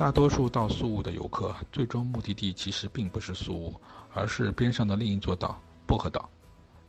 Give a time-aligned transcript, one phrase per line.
[0.00, 3.78] 大多数到宿务的游客，最终目的地其实并不是宿务，
[4.14, 6.26] 而是边上的另一座岛——薄荷岛。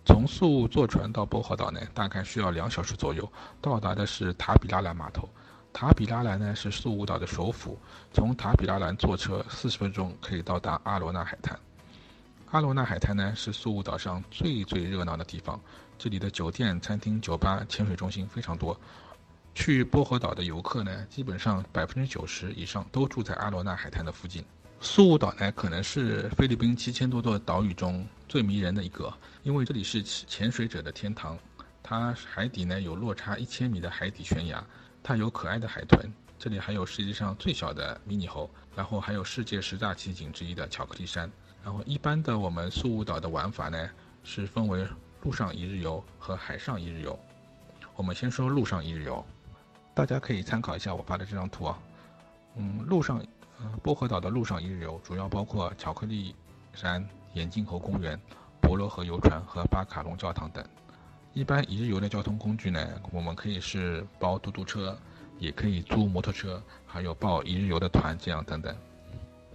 [0.05, 3.29] 从宿务坐船到薄荷岛呢，大概需要两小时左右，
[3.59, 5.27] 到达的是塔比拉兰码头。
[5.73, 7.77] 塔比拉兰呢是宿务岛的首府，
[8.13, 11.59] 从塔比拉兰坐车四十分钟可以到达阿罗纳海滩。
[12.51, 15.59] 阿罗纳海滩呢是宿务岛上最最热闹的地方，
[15.97, 18.79] 这里的酒店、餐厅、酒吧、潜水中心非常多。
[19.53, 24.43] 去薄荷岛的游客呢，基本上百分之九十以上都住在阿罗纳海滩的附近。
[24.79, 31.37] 宿务岛呢，可能是菲律宾七千多座岛屿中最迷人的一个，因为这里是潜水者的天堂。
[31.83, 34.63] 它海底呢有落差一千米的海底悬崖。
[35.03, 41.29] 它有可爱的海豚，这里还有世界上最小的迷你猴，然后还有世界十大奇景之一的巧克力山。
[41.63, 43.89] 然后一般的我们宿务岛的玩法呢，
[44.23, 44.87] 是分为
[45.23, 47.19] 陆上一日游和海上一日游。
[47.95, 49.23] 我们先说陆上一日游，
[49.93, 51.77] 大家可以参考一下我发的这张图啊。
[52.55, 53.19] 嗯，陆上，
[53.59, 56.35] 呃，薄荷岛的陆上一日游主要包括巧克力
[56.73, 58.19] 山、眼镜猴公园、
[58.61, 60.63] 博罗河游船和巴卡隆教堂等。
[61.33, 64.97] 一般一日游的交通工具呢，我们可以是包嘟嘟车，
[65.39, 68.75] 也可以租摩托车，还有报一日游的团，这样等等。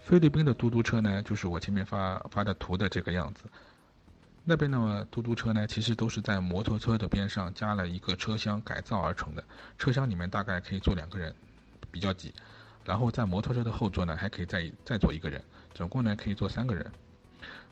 [0.00, 3.44] 菲律宾的嘟嘟车呢，就是我前面发发的图的这个样子。
[4.48, 9.42] 那边的嘟嘟车呢，其实都是在摩托车的边上加了一个车厢改造而成的，
[9.77, 11.34] 车厢里面大概可以坐两个人，
[11.91, 12.33] 比较挤。
[12.84, 15.42] 然后在摩托车的后座呢，还可以再再坐一个人，
[15.75, 16.88] 总共呢可以坐三个人。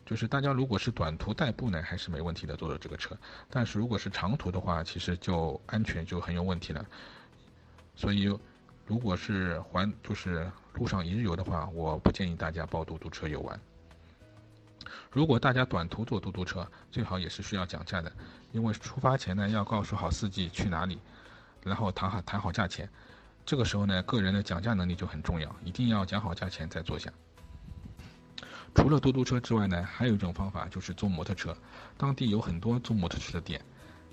[0.05, 3.17] 就是大家如果是短途代步呢，还是没问题的，坐的这个车。
[3.49, 6.85] 但是如果是长途的话，其实就安全就很有问题了。
[7.95, 8.37] 所以，
[8.85, 13.61] 如果是环就是路上一日游的话，我不建议大家包嘟嘟车游玩。
[15.11, 18.13] 如果大家短途坐嘟嘟车，最好也是需要讲价的，
[18.53, 20.99] 因为出发前呢要告诉好司机去哪里，
[21.63, 22.89] 然后谈好谈好价钱。
[23.47, 27.13] 这个时候呢，个人的讲价能力就很重要，一定要讲好价钱再坐下。
[28.75, 31.57] 除了嘟嘟车之外呢，还有一种方法就是租摩托车。
[31.97, 33.61] 当地有很多租摩托车的店，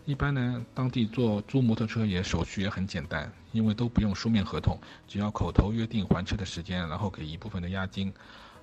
[0.06, 8.14] 一般呢，当地做租摩托车也手续也很简单，因为都不用书面合同，只要口头约定还车的时间，然后给一部分的押金，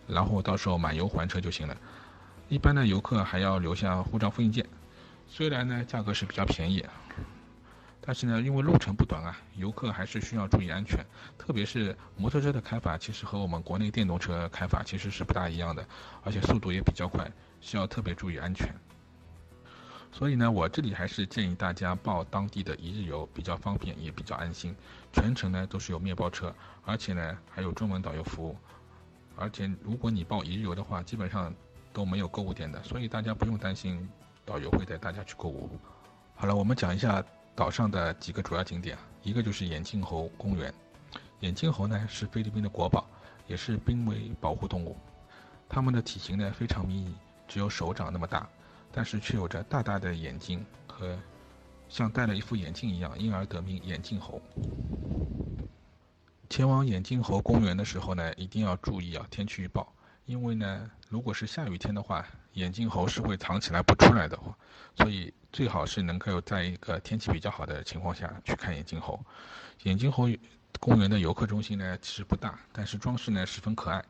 [0.06, 1.76] 然后到时候满油还车就行了。
[2.48, 4.64] 一般的游客还要留下护照复印件，
[5.28, 6.84] 虽然呢价格是比较便宜。
[8.00, 11.04] 但是呢，因为路程不短啊，游客还是需要注意安全。
[11.36, 15.86] 特别是摩托车的开法，其实和我们国内电动车开法其实是不大一样的，
[16.24, 18.74] 而且速度也比较快，需要特别注意安全。
[20.10, 24.74] 所以呢，我这里还是建议大家报当地的一日游，比较方便，也比较安心。
[25.12, 26.54] 全程呢都是有面包车，
[26.86, 28.56] 而且呢还有中文导游服务。
[29.36, 31.52] 而且如果你报一日游的话，基本上
[31.92, 34.08] 都没有购物点的，所以大家不用担心
[34.44, 35.68] 导游会带大家去购物。
[36.34, 37.24] 好了，我们讲一下。
[37.58, 40.72] 岛上的几个主要景点，一个就是眼镜猴公园。
[41.40, 43.04] 眼镜猴呢是菲律宾的国宝，
[43.48, 44.96] 也是濒危保护动物。
[45.68, 47.16] 它们的体型呢非常迷你，
[47.48, 48.48] 只有手掌那么大，
[48.92, 51.18] 但是却有着大大的眼睛和
[51.88, 54.40] 像戴了一副眼镜一样，因而得名眼镜猴。
[56.48, 59.92] 前往眼镜猴公园的时候呢，一定要注意啊天气预报，
[60.28, 64.38] 因为呢如果是下雨天的话，眼镜猴是会藏起来不出来的，
[64.94, 65.34] 所以。
[65.50, 69.18] 最好是能够在一个天气比较好的情况下去看眼镜猴。
[69.84, 70.28] 眼镜猴
[70.78, 74.04] 公园的游客中心呢，其实不大，但是装饰呢十分可爱，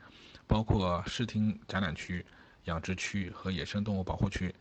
[0.48, 2.26] 包括视听展览区、
[2.64, 4.52] 养殖区和野生动物保护区。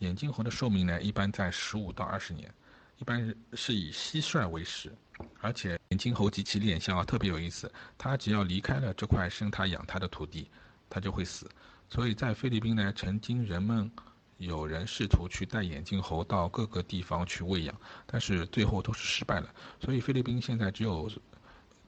[0.00, 2.52] 眼镜猴的寿命呢，一般在十五到二十年，
[2.98, 4.92] 一般是以蟋蟀为食。
[5.40, 10.50] 而且眼镜猴及其脸相啊特别有意思，它只要离开了这块生它养它的土地，
[10.92, 11.48] 它就会死。
[11.88, 13.90] 所以在菲律宾呢，曾经人们。
[14.38, 17.72] 有人试图去带眼镜猴到各个地方去喂养，
[18.06, 19.48] 但是最后都是失败了。
[19.80, 21.08] 所以菲律宾现在只有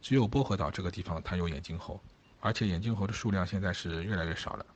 [0.01, 2.01] 只有薄荷岛这个地方它有眼镜猴，
[2.39, 4.67] 而且眼镜猴的数量现在是越来越少了。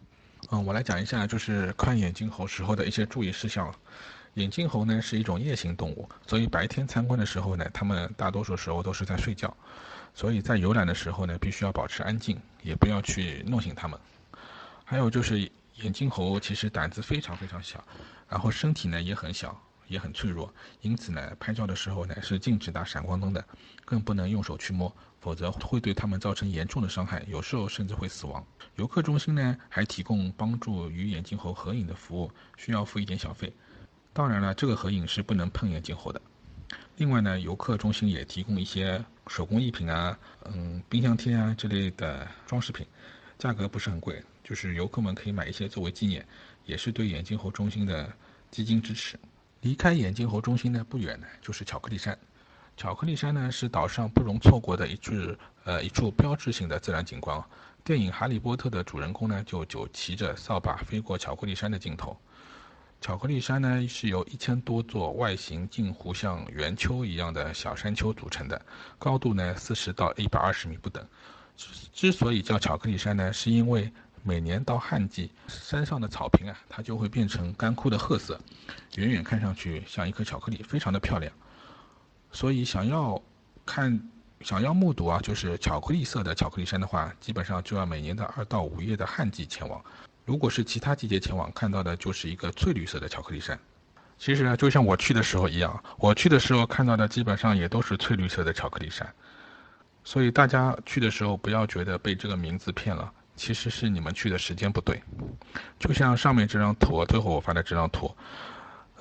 [0.50, 3.72] 嗯，我来讲一下就是看眼镜猴时候的一些注意事项。
[4.34, 9.56] 眼镜猴呢是一种夜行动物，所以白天参观的时候呢，它们大多数时候都是在睡觉，
[10.14, 13.96] 所以在游览的时候呢，必须要保持安静，也不要去弄醒它们。
[14.88, 15.50] 还有就是。
[15.84, 17.84] 眼镜猴其实胆子非常非常小，
[18.28, 19.56] 然后身体呢也很小，
[19.86, 23.44] 也很脆弱，因此呢，拍照的时候呢是禁止打闪光灯的，
[23.84, 28.44] 更不能用手去摸，否则会对它们造成严重的伤害，有时候甚至会死亡。
[28.74, 33.52] 游客中心呢还提供帮助与眼镜猴合影的服务，需要付一点小费。
[34.12, 36.20] 当然了，这个合影是不能碰眼镜猴的。
[36.96, 42.84] 另外呢，游客中心也提供一些手工艺品啊，嗯，冰箱贴啊之类的装饰品，
[43.38, 44.20] 价格不是很贵。
[44.48, 46.26] 就是游客们可以买一些作为纪念，
[46.64, 48.10] 也是对眼镜猴中心的
[48.50, 49.18] 基金支持。
[49.60, 52.18] 离开眼镜猴中心呢不远呢就是巧克力山，
[52.74, 55.12] 巧克力山呢是岛上不容错过的一处
[55.64, 57.44] 呃一处标志性的自然景观。
[57.84, 62.18] 电影《哈利波特》的主人公呢就就骑着扫把飞过巧克力山的镜头。
[63.02, 68.64] 巧克力山呢是由一千多座外形近乎像圆丘一样的小山丘组成的，
[68.98, 71.06] 高度呢四十到一百二十米不等。
[71.92, 73.92] 之所以叫巧克力山呢，是因为
[74.28, 78.38] 每年到旱季，山上的草坪啊，它就会变成干枯的褐色，
[78.96, 81.32] 远远看上去像一颗巧克力，非常的漂亮。
[82.30, 83.18] 所以想要
[83.64, 83.98] 看、
[84.42, 89.82] 想要目睹啊，就是巧克力色的巧克力山的话，基本上就要每年的二到五月的旱季前往。
[90.26, 93.58] 如果是其他季节前往，看到的就是一个翠绿色的巧克力山。
[94.18, 99.10] 其实呢，就像我去的时候一样，我去的时候看到的基本上也都是翠绿色的巧克力山。
[100.04, 105.00] 所以大家去的时候不要觉得被这个名字骗了，其实是你们去的时间不对。
[105.78, 108.14] 就像上面这张图，最后我发的这张图，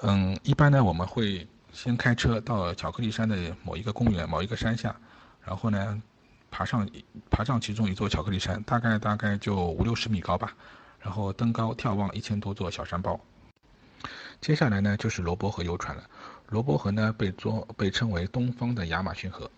[0.04, 4.96] 嗯，一般呢我们会先开车到巧克力山的某一个公园、某一个山下，
[5.44, 6.02] 然后呢
[6.50, 6.88] 爬上
[7.30, 10.56] 爬上其中一座巧克力山，大概大概就五六十米高吧。
[11.00, 13.20] 然后登高眺望一千多座小山包。
[14.40, 16.04] 接下来呢就是罗伯河游船了。
[16.50, 19.50] 罗伯河呢被作被称为东方的亚马逊河。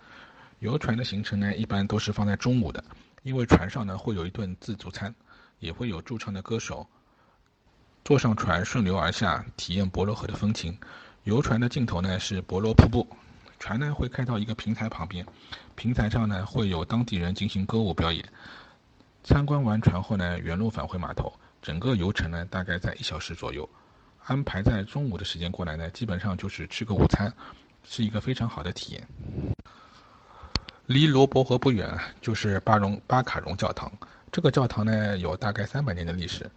[0.59, 2.83] 游船的行程呢一般都是放在中午的，
[3.23, 5.13] 因为船上呢会有一顿自助餐，
[5.59, 6.87] 也会有驻唱的歌手。
[8.05, 10.77] 坐上船顺流而下，体验博罗河的风情。
[11.25, 13.07] 游船的尽头呢是博罗瀑布。
[13.59, 15.25] 船呢会开到一个平台旁边，
[15.75, 18.25] 平台上呢会有当地人进行歌舞表演。
[19.23, 21.31] 参观完船后呢，原路返回码头。
[21.61, 23.69] 整个游程呢，大概在一小时左右。
[24.23, 27.31] 安排在中午的时间过来呢，基本上就是吃个午餐，
[27.83, 29.07] 是一个非常好的体验。
[30.89, 31.87] 离罗伯河不远
[32.19, 33.91] 就是巴荣巴卡荣教堂。
[34.31, 36.49] 这个教堂呢，有大概三百年的历史，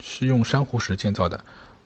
[0.00, 1.38] 是用珊瑚石建造的。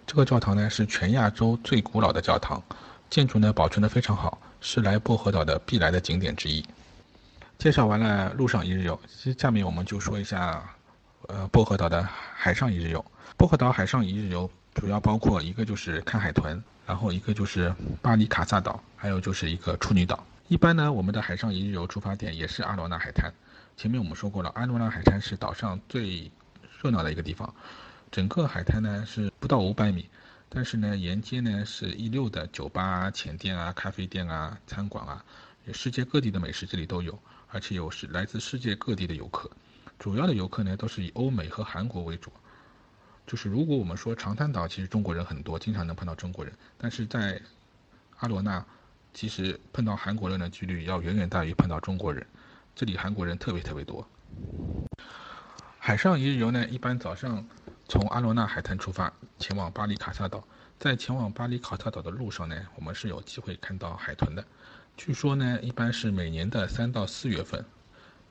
[0.07, 2.63] 这个教堂呢，是全亚洲最古老的教堂，
[3.11, 6.65] 建筑呢保存的非常好，是来薄荷岛的必来的景点之一。
[7.59, 8.99] 介绍完了陆上一日游，
[9.37, 10.65] 下面我们就说一下，
[11.29, 12.03] 呃，薄荷岛的
[12.35, 13.05] 海上一日游。
[13.37, 17.71] 薄荷岛海上一日游主要包括一个就是看海豚，然后一个就是
[18.01, 20.25] 巴里卡萨岛，还有就是一个处女岛。
[20.49, 23.33] 一般呢，我们的海上一日游出发点也是阿罗纳海滩。
[23.77, 26.31] 前面我们说过了，阿罗纳海滩是岛上最
[26.81, 27.53] 热闹的一个地方，
[28.13, 30.09] 整个海滩呢是不到五百米，
[30.49, 35.25] 但是呢沿街呢是一溜的酒吧、浅店啊、咖啡店啊、餐馆啊，
[35.73, 37.19] 世界各地的美食这里都有。
[37.49, 39.51] 而且有是来自世界各地的游客，
[39.99, 42.31] 主要的游客呢都是以欧美和韩国为主。
[43.27, 47.41] 就是如果我们说长滩岛，其实中国人很多，经常能碰到中国人，但是在
[48.19, 48.65] 阿罗纳，
[49.17, 52.27] 其实碰到韩国人的几率要远远大于碰到中国人。
[52.75, 54.07] 这里韩国人特别特别多。
[55.79, 57.43] 海上一日游呢，一般早上
[57.89, 60.47] 从阿罗纳海滩出发，前往巴里卡萨岛。
[60.79, 64.45] 在前往巴里卡萨岛的路上呢，我们是有机会看到海豚的。
[64.99, 67.65] 据说呢，一般是每年的三到四月份，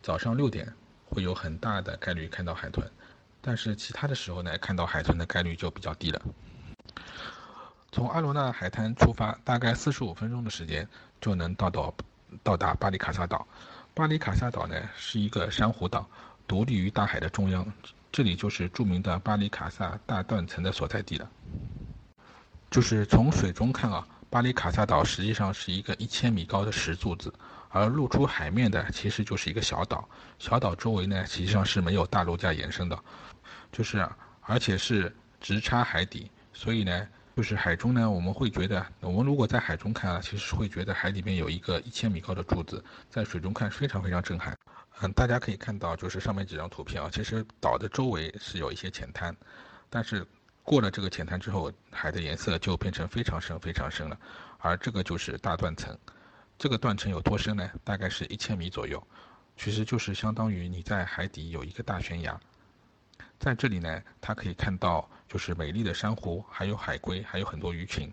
[0.04, 0.72] 早上六点
[1.04, 2.88] 会有很大的概率看到海豚，
[3.42, 6.22] 但是其他的时候呢，看到海豚的概率就比较低了。
[7.96, 10.86] 从阿罗纳海滩出发，大概四十五分钟的时间
[11.22, 11.96] 就能到到
[12.44, 13.48] 到达巴里卡萨岛。
[13.94, 16.06] 巴里卡萨岛呢是一个珊瑚岛，
[16.46, 17.66] 独立于大海的中央，
[18.12, 21.30] 这里就是著名的巴里卡萨大断层的所在地了。
[22.70, 24.06] 就是从水中看啊。
[24.30, 27.34] 巴里卡萨岛实际上是一个一千米高的石柱子，
[27.70, 30.10] 而露出海面的其实就是一个小岛。
[30.38, 33.00] 小岛周围呢，实际上是没有大陆架延伸的，
[33.72, 34.06] 就是
[34.42, 44.58] 而且是直插海底，所以呢，就是海中呢，我们会觉得，我们如果在海中看啊，其实会觉得海里面有一个一千米高的柱子，在水中看非常非常震撼。
[45.02, 49.36] 嗯，大家可以看到，就是上面几张图片啊，其实岛的周围是有一些浅滩，
[49.90, 50.26] 但是。
[50.68, 54.18] 过了这个浅滩之后，海的颜色就变成非常深、非常深了，
[54.58, 55.96] 而这个就是大断层。
[56.58, 57.70] 这个断层有多深呢？
[57.84, 59.00] 大概是一千米左右，
[59.56, 62.42] 其实就是相当于你在海底有一个大悬崖。
[63.40, 68.12] 在这里呢，它可以看到就是美丽的珊瑚，还有海龟，还有很多鱼群。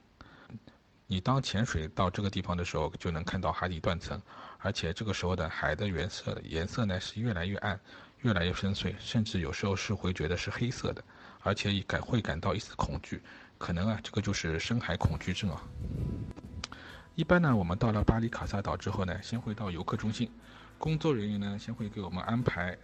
[1.07, 4.21] 你当潜水到这个地方的时候，就能看到海底断层，
[4.59, 7.79] 而且这个时候的海的颜色颜色呢是越来越暗，
[8.21, 11.05] 越来越深邃，甚至有时候是会觉得是黑色的。
[11.45, 13.21] 而且感会感到一丝恐惧，
[13.59, 15.61] 可能啊，这个就是深海恐惧症啊。
[17.17, 20.31] 一般呢，我们到了巴里卡萨岛之后呢，先会到游客中心，
[20.79, 22.79] 工作人员呢先会给我们安排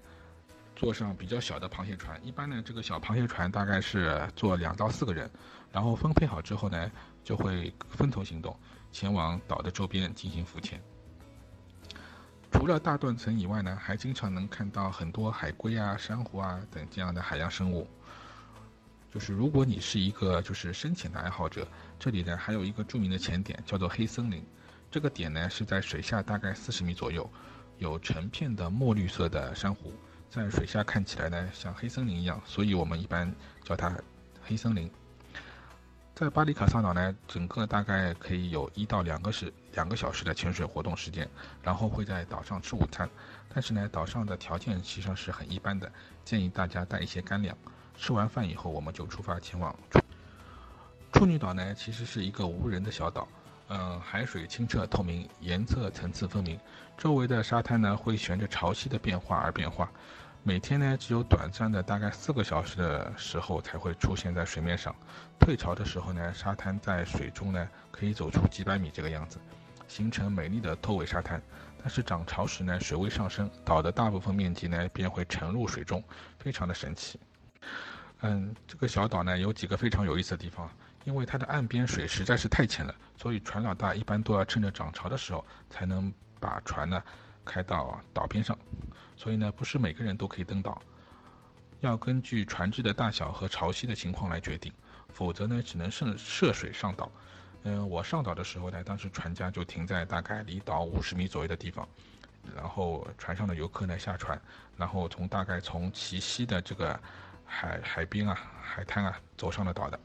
[0.78, 2.24] 坐上比较小的螃蟹船。
[2.24, 5.28] 一般呢，这个小螃蟹船大概是坐两到四个人，
[5.72, 6.88] 然后分配好之后呢，
[7.24, 8.56] 就会分头行动，
[8.92, 10.80] 前往岛的周边进行浮潜。
[12.52, 17.84] 除了大断层以外呢，还经常能看到很多海龟啊、珊瑚啊等这样的海洋生物。
[19.12, 21.66] 就是如果你是一个就是深潜的爱好者，
[21.98, 24.46] 这里呢还有一个著名的潜点叫做黑森林。
[24.92, 27.28] 这个点呢是在水下大概四十米左右，
[27.78, 29.92] 有成片的墨绿色的珊瑚，
[30.30, 33.32] 在水下看起来呢像黑森林一样，所以我们一般
[33.64, 33.96] 叫它
[34.42, 34.90] 黑森林。
[36.14, 41.28] 在巴里卡萨岛呢，整个大概可以有一到两个时两个小时的潜水活动时间，
[41.62, 43.08] 然后会在岛上吃午餐。
[43.54, 45.90] 但是呢，岛上的条件其实是很一般的，
[46.24, 47.56] 建议大家带一些干粮。
[47.96, 50.00] 吃完饭以后，我们就出发前往处
[51.12, 53.28] 处女岛呢，其实是一个无人的小岛。
[53.68, 56.58] 嗯，海水清澈透明，颜色层次分明，
[56.96, 59.90] 周围的沙滩呢会随着潮汐的变化而变化。
[60.42, 64.94] 每天呢，只有短暂的大概四个小时的时候才会出现在水面上。
[65.38, 69.38] 退潮的时候呢，沙滩在水中呢可以走出几百米这个样子，
[69.86, 71.42] 形成美丽的透尾沙滩。
[71.80, 76.02] 但是涨潮时呢，水位上升，岛的大部分面积呢便会沉入水中，
[76.38, 77.20] 非常的神奇。
[78.22, 80.70] 嗯，这个小岛呢有几个非常有意思的地方，
[81.08, 87.02] 因为它的岸边水实在是太浅了，所以船老大一般都要趁着涨潮的时候才能把船呢
[87.46, 88.56] 开到岛边上。
[89.16, 90.82] 所以呢，不是每个人都可以登岛，
[91.80, 94.70] 要根据船只的大小和潮汐的情况来决定，
[95.08, 97.10] 否则呢，只能涉涉水上岛。
[97.62, 101.88] 嗯，我上岛的时候呢，当时船家就停在大概离岛五十米左右的地方，
[102.54, 104.38] 然后船上的游客呢下船，
[104.76, 107.00] 然后从大概从奇溪的这个
[107.46, 109.98] 海海边啊、海滩啊走上了岛的。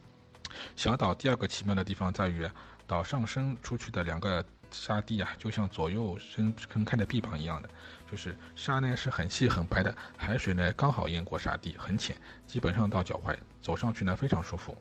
[0.75, 2.49] 小岛第二个奇妙的地方在于，
[2.85, 7.69] 岛上伸出去的两个沙地啊，就像左右伸撑开的臂膀一样的。
[8.09, 14.77] 就是沙呢是很细很白的，海水呢刚好淹过沙地，很浅，基本上到脚踝，走上去呢非常舒服。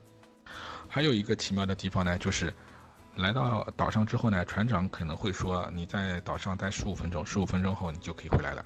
[0.86, 2.52] 还有一个奇妙的地方呢，就是
[3.16, 8.62] 来到岛上之后呢，船长可能会说你在岛上待十五分钟，十五分钟后你就可以回来了。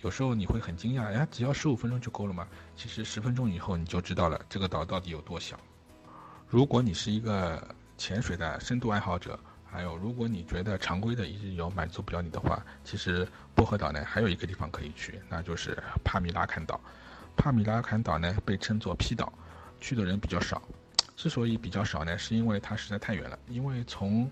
[0.00, 2.46] 有时候你会很惊讶，呀，只要十五分钟就够了吗？
[2.76, 5.58] 其实十分钟以后你就知道了这个岛到底有多小。
[6.48, 7.62] 如果你是一个
[7.96, 9.38] 潜水的深度爱好者。
[9.70, 16.80] 还有，如果你觉得常规的一日游满足不了你的话，其实薄荷岛呢还有一个地方可以去，那就是帕米拉坎岛。
[17.36, 19.30] 帕米拉坎岛呢被称作 P 岛，
[19.78, 20.62] 去的人比较少。
[21.16, 23.38] 之所以比较少呢，是因为它实在太远了。
[23.46, 24.28] 因为从，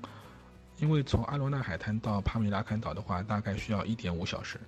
[0.78, 4.58] 因为从阿罗纳海滩到帕米拉坎岛的话，大概需要一点五小时。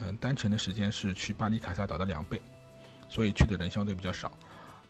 [0.00, 2.40] 嗯，单程的时间是去巴里卡萨岛的两倍，
[3.06, 4.32] 所以去的人相对比较少。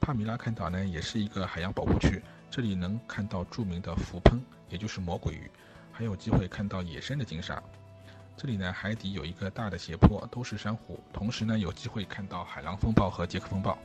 [0.00, 2.20] 帕米拉坎岛呢也是一个海洋保护区。
[2.50, 5.48] 这里能看到著名的浮喷，也就是魔鬼鱼，
[5.92, 7.62] 还有机会看到野生的鲸鲨。
[8.36, 13.78] 这里呢，海底有一个大的斜坡，都是珊瑚，同时呢，有机会看到海浪风暴和杰克风暴。